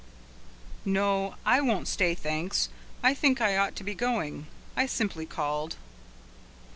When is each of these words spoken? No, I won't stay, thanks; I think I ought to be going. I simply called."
No, 0.83 1.35
I 1.45 1.61
won't 1.61 1.87
stay, 1.87 2.15
thanks; 2.15 2.69
I 3.03 3.13
think 3.13 3.39
I 3.39 3.55
ought 3.55 3.75
to 3.75 3.83
be 3.83 3.93
going. 3.93 4.47
I 4.75 4.87
simply 4.87 5.27
called." 5.27 5.75